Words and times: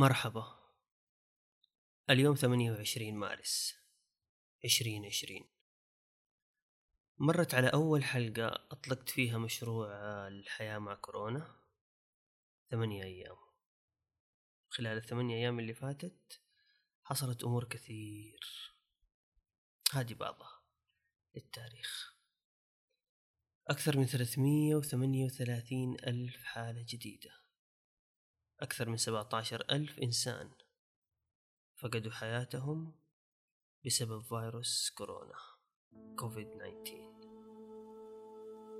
مرحبا. 0.00 0.58
اليوم 2.10 2.34
ثمانية 2.34 2.72
وعشرين 2.72 3.16
مارس 3.16 3.74
عشرين 4.64 5.06
عشرين. 5.06 5.48
مرت 7.18 7.54
على 7.54 7.68
أول 7.68 8.04
حلقة 8.04 8.48
أطلقت 8.70 9.08
فيها 9.08 9.38
مشروع 9.38 9.88
الحياة 10.28 10.78
مع 10.78 10.94
كورونا. 10.94 11.56
ثمانية 12.70 13.04
أيام. 13.04 13.36
خلال 14.68 14.96
الثمانية 14.96 15.36
أيام 15.36 15.60
اللي 15.60 15.74
فاتت 15.74 16.40
حصلت 17.04 17.44
أمور 17.44 17.64
كثير. 17.64 18.40
هذه 19.92 20.14
بعضها. 20.14 20.62
للتاريخ 21.34 22.14
أكثر 23.68 23.96
من 23.96 24.06
ثلاثمية 24.06 24.76
وثمانية 24.76 25.24
وثلاثين 25.24 25.94
ألف 25.94 26.44
حالة 26.44 26.84
جديدة. 26.88 27.49
أكثر 28.62 28.88
من 28.88 28.96
سبعة 28.96 29.28
عشر 29.32 29.64
ألف 29.70 29.98
إنسان 29.98 30.50
فقدوا 31.76 32.12
حياتهم 32.12 32.92
بسبب 33.86 34.20
فيروس 34.22 34.90
كورونا 34.96 35.34
كوفيد 36.18 36.48
19 36.48 37.10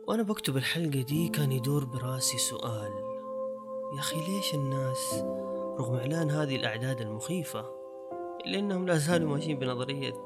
وأنا 0.09 0.23
بكتب 0.23 0.57
الحلقة 0.57 1.03
دي 1.03 1.29
كان 1.29 1.53
يدور 1.53 1.85
براسي 1.85 2.39
سؤال 2.39 2.93
يا 3.95 4.01
أخي 4.01 4.17
ليش 4.17 4.55
الناس 4.55 5.15
رغم 5.79 5.95
إعلان 5.95 6.31
هذه 6.31 6.57
الأعداد 6.57 7.01
المخيفة 7.01 7.81
إلا 8.47 8.59
أنهم 8.59 8.87
لا 8.87 8.97
زالوا 8.97 9.31
ماشيين 9.31 9.59
بنظرية 9.59 10.25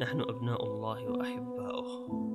نحن 0.00 0.20
أبناء 0.20 0.64
الله 0.64 1.10
وأحباؤه؟ 1.10 2.26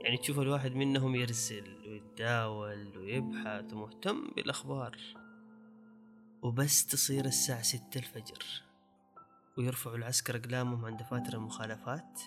يعني 0.00 0.16
تشوف 0.16 0.40
الواحد 0.40 0.74
منهم 0.74 1.14
يرسل 1.14 1.64
ويتداول 1.86 2.98
ويبحث 2.98 3.72
ومهتم 3.72 4.30
بالأخبار. 4.36 4.98
وبس 6.42 6.86
تصير 6.86 7.24
الساعة 7.24 7.62
ستة 7.62 7.98
الفجر. 7.98 8.62
ويرفعوا 9.58 9.96
العسكر 9.96 10.36
أقلامهم 10.36 10.84
عند 10.84 10.98
دفاتر 11.00 11.34
المخالفات 11.34 12.20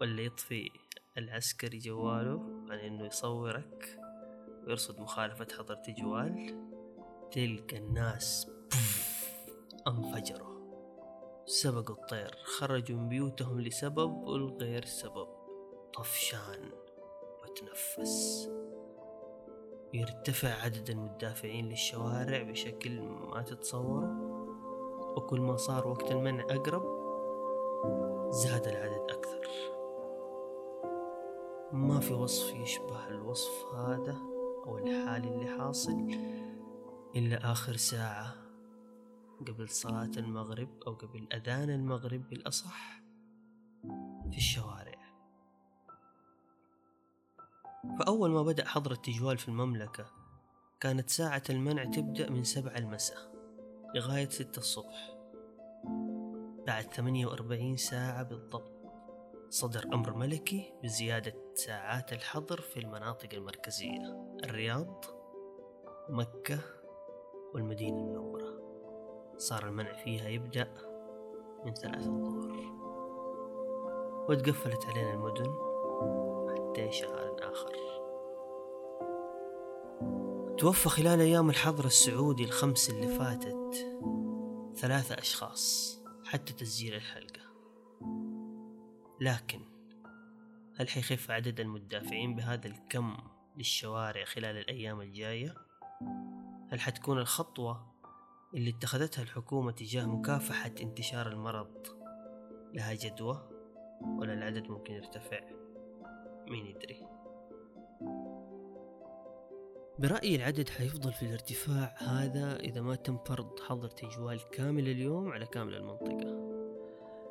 ولا 0.00 0.22
يطفي 0.22 0.70
العسكري 1.18 1.78
جواله 1.78 2.64
عن 2.70 2.78
إنه 2.78 3.06
يصورك 3.06 3.98
ويرصد 4.66 5.00
مخالفة 5.00 5.46
حضرة 5.58 5.82
جوال. 5.88 6.68
تلقى 7.30 7.76
الناس 7.76 8.50
انفجروا. 9.88 10.56
سبقوا 11.46 11.96
الطير. 11.96 12.36
خرجوا 12.44 12.98
من 12.98 13.08
بيوتهم 13.08 13.60
لسبب 13.60 14.10
والغير 14.10 14.84
سبب. 14.84 15.28
طفشان 15.94 16.70
وتنفس. 17.42 18.48
يرتفع 19.94 20.48
عدد 20.48 20.90
المدافعين 20.90 21.68
للشوارع 21.68 22.42
بشكل 22.42 23.00
ما 23.00 23.42
تتصوره 23.42 24.36
وكل 25.16 25.40
ما 25.40 25.56
صار 25.56 25.88
وقت 25.88 26.12
المنع 26.12 26.44
أقرب 26.44 26.82
زاد 28.30 28.66
العدد 28.66 29.10
أكثر. 29.10 29.46
ما 31.72 32.00
في 32.00 32.14
وصف 32.14 32.54
يشبه 32.54 33.08
الوصف 33.08 33.74
هذا 33.74 34.16
أو 34.66 34.78
الحال 34.78 35.24
اللي 35.24 35.58
حاصل 35.58 36.08
إلا 37.16 37.52
آخر 37.52 37.76
ساعة 37.76 38.34
قبل 39.46 39.68
صلاة 39.68 40.10
المغرب 40.16 40.68
أو 40.86 40.94
قبل 40.94 41.28
أذان 41.32 41.70
المغرب 41.70 42.28
بالأصح 42.28 43.02
في 44.30 44.36
الشوارع. 44.36 44.85
فأول 47.98 48.30
ما 48.30 48.42
بدأ 48.42 48.64
حظر 48.64 48.92
التجوال 48.92 49.38
في 49.38 49.48
المملكة 49.48 50.06
كانت 50.80 51.10
ساعة 51.10 51.42
المنع 51.50 51.84
تبدأ 51.84 52.30
من 52.30 52.44
سبع 52.44 52.76
المساء 52.76 53.36
لغاية 53.94 54.28
ستة 54.28 54.58
الصبح. 54.58 55.16
بعد 56.66 56.92
ثمانية 56.92 57.26
وأربعين 57.26 57.76
ساعة 57.76 58.22
بالضبط 58.22 58.76
صدر 59.50 59.84
أمر 59.94 60.14
ملكي 60.14 60.72
بزيادة 60.82 61.34
ساعات 61.54 62.12
الحظر 62.12 62.60
في 62.60 62.80
المناطق 62.80 63.28
المركزية 63.32 64.36
الرياض 64.44 65.04
مكة 66.08 66.58
والمدينة 67.54 67.98
المنورة. 67.98 68.56
صار 69.36 69.68
المنع 69.68 69.92
فيها 69.92 70.28
يبدأ 70.28 70.68
من 71.64 71.74
ثلاثة 71.74 72.06
الظهر. 72.06 72.76
وتقفلت 74.28 74.86
علينا 74.86 75.14
المدن 75.14 75.54
حتى 76.50 76.92
شهر 76.92 77.36
آخر. 77.42 77.85
توفى 80.58 80.88
خلال 80.88 81.20
أيام 81.20 81.50
الحظر 81.50 81.84
السعودي 81.84 82.44
الخمس 82.44 82.90
اللي 82.90 83.18
فاتت 83.18 83.86
ثلاثة 84.76 85.18
أشخاص 85.18 85.96
حتى 86.24 86.52
تسجيل 86.52 86.94
الحلقة 86.94 87.40
لكن 89.20 89.60
هل 90.76 90.88
حيخف 90.88 91.30
عدد 91.30 91.60
المدافعين 91.60 92.34
بهذا 92.34 92.66
الكم 92.66 93.16
للشوارع 93.56 94.24
خلال 94.24 94.56
الأيام 94.56 95.00
الجاية؟ 95.00 95.54
هل 96.70 96.80
حتكون 96.80 97.18
الخطوة 97.18 97.94
اللي 98.54 98.70
اتخذتها 98.70 99.22
الحكومة 99.22 99.72
تجاه 99.72 100.06
مكافحة 100.06 100.74
انتشار 100.82 101.28
المرض 101.28 101.86
لها 102.74 102.94
جدوى؟ 102.94 103.48
ولا 104.18 104.32
العدد 104.32 104.68
ممكن 104.68 104.94
يرتفع؟ 104.94 105.40
مين 106.48 106.66
يدري؟ 106.66 107.15
برأيي 109.98 110.36
العدد 110.36 110.68
حيفضل 110.68 111.12
في 111.12 111.22
الارتفاع 111.22 111.94
هذا 111.98 112.56
إذا 112.56 112.80
ما 112.80 112.94
تم 112.94 113.18
فرض 113.18 113.60
حظر 113.60 113.88
تجوال 113.88 114.40
كامل 114.50 114.88
اليوم 114.88 115.28
على 115.28 115.46
كامل 115.46 115.74
المنطقة. 115.74 116.56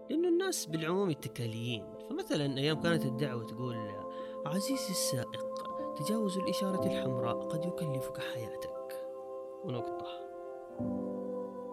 لأنه 0.09 0.27
الناس 0.27 0.65
بالعموم 0.65 1.09
اتكاليين 1.09 1.85
فمثلا 2.09 2.57
أيام 2.57 2.81
كانت 2.81 3.05
الدعوة 3.05 3.45
تقول 3.45 3.75
عزيزي 4.45 4.89
السائق 4.89 5.55
تجاوز 5.97 6.37
الإشارة 6.37 6.85
الحمراء 6.85 7.47
قد 7.47 7.65
يكلفك 7.65 8.17
حياتك. 8.17 9.07
ونقطة. 9.63 10.07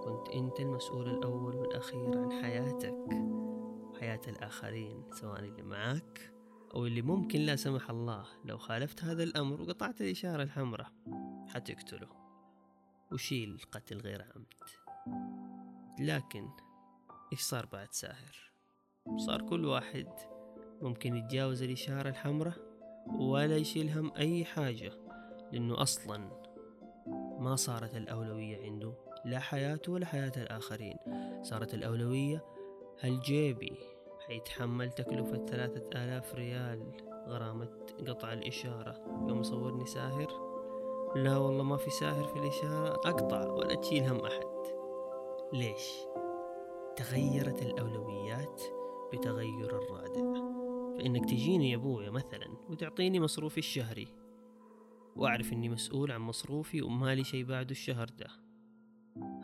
كنت 0.05 0.29
أنت 0.35 0.61
المسؤول 0.61 1.09
الأول 1.09 1.57
والأخير 1.57 2.19
عن 2.19 2.33
حياتك. 2.43 2.97
حياة 4.01 4.21
الآخرين 4.29 5.05
سواء 5.21 5.39
اللي 5.39 5.63
معك 5.63 6.33
أو 6.75 6.87
اللي 6.87 7.03
ممكن 7.03 7.41
لا 7.41 7.57
سمح 7.57 7.91
الله 7.91 8.27
لو 8.45 8.59
خالفت 8.59 9.05
هذا 9.05 9.23
الأمر 9.23 9.63
وقطعت 9.63 10.01
الإشارة 10.01 10.43
الحمراء 10.43 10.93
حتقتله 11.49 12.09
وشيل 13.13 13.63
قتل 13.73 14.01
غير 14.01 14.23
عمد. 14.23 14.55
لكن 16.01 16.49
إيش 17.33 17.41
صار 17.41 17.67
بعد 17.67 17.93
ساهر؟ 17.93 18.53
صار 19.17 19.43
كل 19.43 19.65
واحد 19.65 20.09
ممكن 20.83 21.17
يتجاوز 21.17 21.63
الإشارة 21.63 22.09
الحمراء 22.09 22.57
ولا 23.07 23.57
يشيل 23.57 23.91
هم 23.99 24.13
أي 24.17 24.45
حاجة 24.45 24.93
لأنه 25.53 25.83
أصلا 25.83 26.43
ما 27.41 27.57
صارت 27.57 27.97
الأولوية 27.97 28.65
عنده 28.65 28.95
لا 29.25 29.39
حياته 29.39 29.93
ولا 29.93 30.07
حياة 30.07 30.33
الآخرين. 30.37 30.97
صارت 31.43 31.75
الأولوية 31.75 32.45
هل 33.01 33.21
جيبي 33.21 33.92
حيتحمل 34.27 34.93
تكلفة 34.93 35.47
ثلاثة 35.47 36.05
آلاف 36.05 36.35
ريال 36.35 36.93
غرامة 37.29 37.87
قطع 38.09 38.33
الإشارة. 38.33 39.25
يوم 39.29 39.43
صورني 39.43 39.87
ساهر. 39.87 40.53
لا 41.17 41.37
والله 41.37 41.63
ما 41.63 41.77
في 41.77 41.91
ساهر 41.91 42.25
في 42.25 42.39
الإشارة 42.39 42.95
أقطع 42.95 43.47
ولا 43.47 43.75
تشيل 43.75 44.05
هم 44.05 44.21
أحد. 44.21 44.47
ليش؟ 45.53 45.89
تغيرت 46.97 47.63
الأولويات 47.63 48.63
بتغير 49.13 49.83
الرادع. 49.83 50.53
فإنك 50.97 51.25
تجيني 51.25 51.71
يا 51.71 51.77
أبويا 51.77 52.11
مثلا 52.11 52.57
وتعطيني 52.71 53.21
مصروفي 53.21 53.59
الشهري. 53.59 54.09
وأعرف 55.17 55.53
إني 55.53 55.69
مسؤول 55.69 56.13
عن 56.13 56.21
مصروفي 56.21 56.83
ومالي 56.83 57.25
شي 57.25 57.45
بعده 57.45 57.71
الشهر 57.71 58.07
ده. 58.19 58.27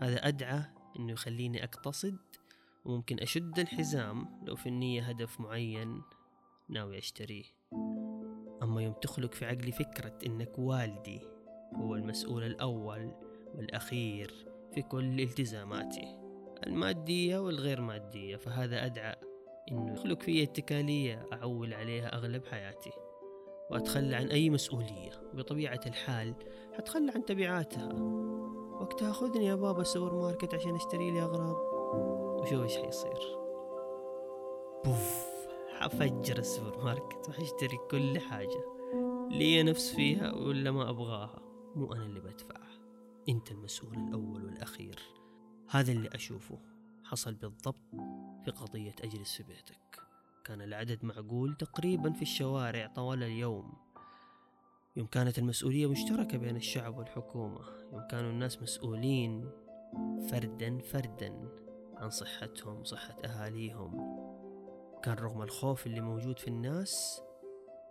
هذا 0.01 0.29
أدعى 0.29 0.63
إنه 0.99 1.13
يخليني 1.13 1.65
أقتصد 1.65 2.19
وممكن 2.89 3.21
أشد 3.21 3.59
الحزام 3.59 4.27
لو 4.47 4.57
في 4.57 4.69
النية 4.69 5.03
هدف 5.03 5.41
معين 5.41 6.03
ناوي 6.69 6.99
أشتريه. 6.99 7.45
أما 8.63 8.83
يوم 8.83 8.93
تخلق 8.93 9.35
في 9.35 9.47
عقلي 9.47 9.73
فكرة 9.73 10.19
إنك 10.27 10.59
والدي 10.59 11.21
هو 11.75 11.95
المسؤول 11.95 12.45
الأول 12.45 13.13
والأخير 13.55 14.49
في 14.75 14.83
كل 14.83 15.21
التزاماتي 15.21 16.19
المادية 16.67 17.39
والغير 17.39 17.81
مادية 17.81 18.37
فهذا 18.37 18.87
أدعى 18.87 19.17
إنه 19.73 19.93
يخلق 19.93 20.23
في 20.23 20.43
اتكالية 20.43 21.27
أعول 21.33 21.75
عليها 21.75 22.15
أغلب 22.15 22.47
حياتي. 22.47 22.93
وأتخلى 23.71 24.17
عن 24.17 24.27
أي 24.27 24.51
مسؤولية 24.51 25.11
وبطبيعة 25.33 25.81
الحال 25.87 26.35
حتخلى 26.73 27.13
عن 27.15 27.25
تبعاتها. 27.25 27.93
وقتها 28.81 29.13
خذني 29.13 29.47
يا 29.47 29.55
بابا 29.55 29.83
السوبر 29.83 30.15
ماركت 30.15 30.55
عشان 30.55 30.75
أشتري 30.75 31.11
لي 31.11 31.23
أغراض. 31.23 31.57
وشوف 32.39 32.63
إيش 32.63 32.77
حيصير. 32.77 33.39
بوف 34.85 35.27
حفجر 35.79 36.39
السوبر 36.39 36.85
ماركت 36.85 37.29
وحشتري 37.29 37.79
كل 37.91 38.19
حاجة 38.19 38.65
لي 39.31 39.63
نفس 39.63 39.95
فيها 39.95 40.33
ولا 40.33 40.71
ما 40.71 40.91
أبغاها. 40.91 41.43
مو 41.77 41.93
أنا 41.93 42.07
اللي 42.07 42.21
بدفع 42.21 42.61
أنت 43.29 43.51
المسؤول 43.51 43.95
الأول 43.95 44.45
والأخير. 44.45 44.99
هذا 45.71 45.93
اللي 45.93 46.09
أشوفه. 46.09 46.59
حصل 47.05 47.35
بالضبط 47.35 47.81
في 48.45 48.51
قضية 48.51 48.95
أجلس 49.05 49.37
في 49.37 49.43
بيتك 49.43 50.01
كان 50.45 50.63
العدد 50.63 51.05
معقول 51.05 51.55
تقريبا 51.55 52.13
في 52.13 52.23
الشوارع 52.23 52.87
طوال 52.87 53.23
اليوم. 53.23 53.73
يوم 54.97 55.07
كانت 55.07 55.39
المسؤولية 55.39 55.87
مشتركة 55.87 56.39
بين 56.39 56.57
الشعب 56.57 56.99
والحكومة. 56.99 57.61
يوم 57.93 58.07
كانوا 58.11 58.31
الناس 58.31 58.63
مسؤولين 58.63 59.51
فردا 60.31 60.79
فردا. 60.79 61.49
عن 62.01 62.11
صحتهم 62.11 62.85
صحة 62.85 63.17
أهاليهم. 63.25 64.19
كان 65.03 65.15
رغم 65.15 65.43
الخوف 65.43 65.87
اللي 65.87 66.01
موجود 66.01 66.39
في 66.39 66.49
الناس 66.49 67.23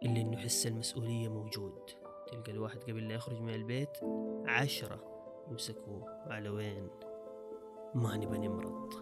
إلا 0.04 0.21
إنه 0.21 0.38
حس 0.38 0.68
المسؤولية 0.68 1.27
موجود. 1.30 1.80
تلقى 2.31 2.51
الواحد 2.51 2.83
قبل 2.83 3.07
لا 3.07 3.15
يخرج 3.15 3.42
من 3.42 3.54
البيت 3.54 3.98
عشرة 4.45 5.00
يمسكوه 5.51 6.04
على 6.07 6.50
وين 6.50 6.89
ما 7.95 8.18
نبى 8.18 8.38
نمرض. 8.38 8.94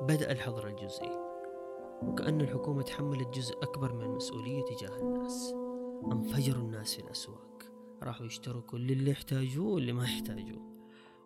بدأ 0.00 0.32
الحظر 0.32 0.66
الجزئي. 0.66 1.18
وكأن 2.02 2.40
الحكومة 2.40 2.82
تحملت 2.82 3.28
جزء 3.28 3.62
أكبر 3.62 3.92
من 3.92 4.04
المسؤولية 4.04 4.64
تجاه 4.64 4.96
الناس. 4.96 5.54
أنفجروا 6.12 6.62
الناس 6.62 6.94
في 6.94 7.02
الأسواق. 7.02 7.53
راحوا 8.04 8.26
يشتروا 8.26 8.62
كل 8.62 8.90
اللي 8.90 9.10
يحتاجوه 9.10 9.66
واللي 9.66 9.92
ما 9.92 10.04
يحتاجوه. 10.04 10.74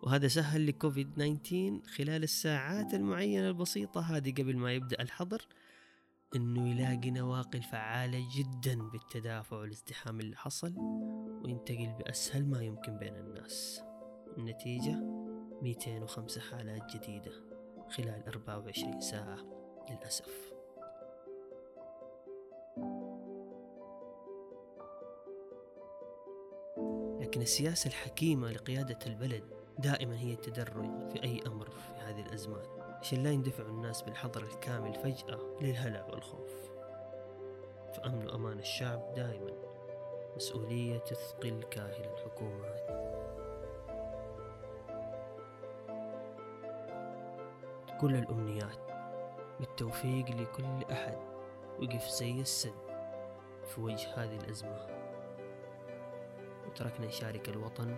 وهذا 0.03 0.27
سهل 0.27 0.67
لكوفيد 0.67 1.13
19 1.13 1.81
خلال 1.95 2.23
الساعات 2.23 2.93
المعينة 2.93 3.47
البسيطة 3.47 4.01
هذه 4.01 4.31
قبل 4.31 4.57
ما 4.57 4.73
يبدأ 4.73 5.01
الحظر 5.01 5.47
إنه 6.35 6.69
يلاقي 6.69 7.11
نواقل 7.11 7.61
فعالة 7.61 8.27
جدا 8.37 8.89
بالتدافع 8.89 9.57
والازدحام 9.57 10.19
اللي 10.19 10.35
حصل 10.35 10.73
وينتقل 11.43 11.93
بأسهل 11.99 12.45
ما 12.45 12.61
يمكن 12.61 12.97
بين 12.97 13.15
الناس. 13.15 13.81
النتيجة 14.37 14.95
205 15.61 16.41
حالات 16.41 16.95
جديدة 16.95 17.31
خلال 17.89 18.23
24 18.27 19.01
ساعة 19.01 19.37
للأسف. 19.89 20.58
لكن 27.29 27.41
السياسة 27.41 27.87
الحكيمة 27.87 28.51
لقيادة 28.51 28.99
البلد 29.07 29.43
دائما 29.79 30.19
هي 30.19 30.33
التدرج 30.33 31.09
في 31.09 31.23
أي 31.23 31.41
أمر 31.47 31.69
في 31.69 31.93
هذه 31.99 32.21
الأزمات 32.21 32.67
عشان 33.01 33.23
لا 33.23 33.31
يندفعوا 33.31 33.69
الناس 33.69 34.01
بالحظر 34.01 34.43
الكامل 34.43 34.93
فجأة 34.93 35.39
للهلع 35.61 36.05
والخوف. 36.09 36.51
فأمن 37.93 38.27
وأمان 38.27 38.59
الشعب 38.59 39.13
دائما. 39.15 39.51
مسؤولية 40.35 40.97
تثقل 40.97 41.63
كاهل 41.71 42.05
الحكومات. 42.13 42.89
كل 48.01 48.15
الأمنيات 48.15 48.79
بالتوفيق 49.59 50.29
لكل 50.29 50.91
أحد 50.91 51.17
وقف 51.79 52.09
زي 52.09 52.41
السد 52.41 52.73
في 53.67 53.81
وجه 53.81 54.07
هذه 54.15 54.35
الأزمة 54.35 54.98
وتركنا 56.69 57.07
نشارك 57.07 57.49
الوطن 57.49 57.95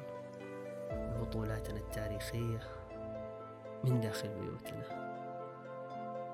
ببطولاتنا 0.92 1.80
التاريخية 1.80 2.60
من 3.84 4.00
داخل 4.00 4.30
بيوتنا. 4.30 5.12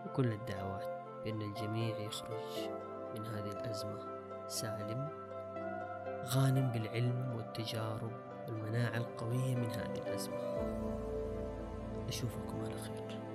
وكل 0.05 0.31
الدعوات 0.31 1.03
بأن 1.23 1.41
الجميع 1.41 1.97
يخرج 1.97 2.69
من 3.15 3.25
هذه 3.25 3.51
الأزمة 3.51 3.99
سالم 4.47 5.09
غانم 6.25 6.71
بالعلم 6.71 7.33
والتجارب 7.35 8.11
والمناعة 8.47 8.97
القوية 8.97 9.55
من 9.55 9.69
هذه 9.69 9.97
الأزمة. 9.97 10.37
أشوفكم 12.07 12.65
على 12.65 12.75
خير. 12.81 13.26